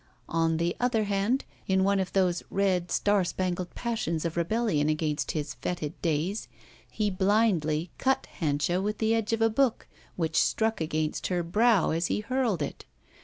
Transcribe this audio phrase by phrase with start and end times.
[0.29, 5.33] On the other hand, in one of those red star spangled passions of rebellion against
[5.33, 6.47] his fetid days,
[6.89, 9.85] he blindly cut Hanscha with the edge of a book
[10.15, 12.83] which struck against her brow as he hurled it.